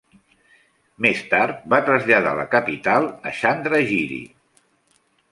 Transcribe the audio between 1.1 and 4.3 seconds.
tard va traslladar la capital a Chandragiri.